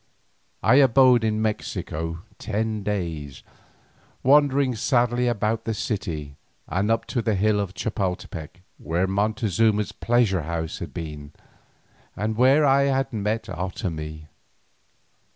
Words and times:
I 0.63 0.77
abode 0.77 1.23
in 1.23 1.43
Mexico 1.43 2.23
ten 2.39 2.81
days, 2.81 3.43
wandering 4.23 4.73
sadly 4.73 5.27
about 5.27 5.65
the 5.65 5.75
city 5.75 6.37
and 6.67 6.89
up 6.89 7.05
to 7.13 7.21
the 7.21 7.35
hill 7.35 7.59
of 7.59 7.75
Chapoltepec, 7.75 8.61
where 8.79 9.05
Montezuma's 9.05 9.91
pleasure 9.91 10.41
house 10.41 10.79
had 10.79 10.91
been, 10.91 11.33
and 12.15 12.35
where 12.35 12.65
I 12.65 12.85
had 12.85 13.13
met 13.13 13.43
Otomie. 13.47 14.25